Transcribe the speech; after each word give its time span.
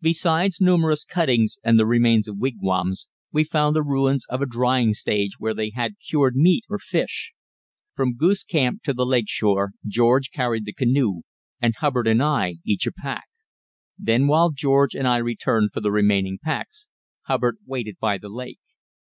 Besides 0.00 0.58
numerous 0.62 1.04
cuttings 1.04 1.58
and 1.62 1.78
the 1.78 1.84
remains 1.84 2.28
of 2.28 2.38
wigwams, 2.38 3.08
we 3.30 3.44
found 3.44 3.76
the 3.76 3.82
ruins 3.82 4.24
of 4.30 4.40
a 4.40 4.46
drying 4.48 4.94
stage 4.94 5.38
where 5.38 5.52
they 5.52 5.68
had 5.68 5.96
cured 5.98 6.34
meat 6.34 6.64
or 6.70 6.78
fish. 6.78 7.34
From 7.94 8.16
Goose 8.16 8.42
Camp 8.42 8.82
to 8.84 8.94
the 8.94 9.04
lake 9.04 9.28
shore 9.28 9.72
George 9.86 10.30
carried 10.30 10.64
the 10.64 10.72
canoe, 10.72 11.24
and 11.60 11.74
Hubbard 11.76 12.06
and 12.06 12.22
I 12.22 12.54
each 12.64 12.86
a 12.86 12.90
pack. 12.92 13.24
Then 13.98 14.28
while 14.28 14.48
George 14.50 14.94
and 14.94 15.06
I 15.06 15.18
returned 15.18 15.72
for 15.74 15.82
the 15.82 15.92
remaining 15.92 16.38
packs, 16.42 16.86
Hubbard 17.24 17.58
waited 17.66 17.98
by 18.00 18.16
the 18.16 18.30
lake. 18.30 18.60